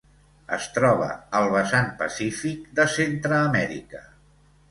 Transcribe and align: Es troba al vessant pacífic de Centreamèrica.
Es 0.55 0.63
troba 0.77 1.09
al 1.39 1.49
vessant 1.55 1.91
pacífic 2.01 2.65
de 2.79 2.87
Centreamèrica. 2.97 4.05